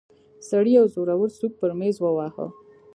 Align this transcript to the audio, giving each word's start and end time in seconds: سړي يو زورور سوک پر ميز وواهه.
سړي 0.49 0.71
يو 0.77 0.85
زورور 0.93 1.29
سوک 1.37 1.53
پر 1.59 1.71
ميز 1.79 1.95
وواهه. 2.01 2.45